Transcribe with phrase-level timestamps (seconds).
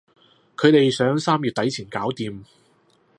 [0.57, 2.43] 佢哋想三月底前搞掂